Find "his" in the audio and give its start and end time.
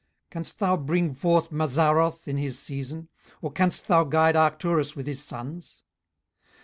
2.37-2.57, 5.05-5.23